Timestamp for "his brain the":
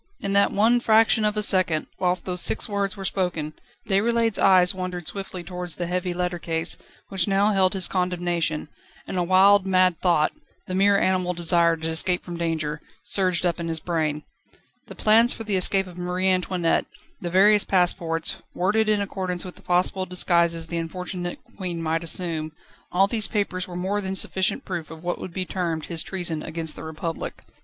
13.67-14.95